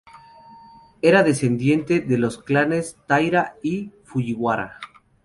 [1.03, 4.79] Era descendiente de los clanes Taira y Fujiwara.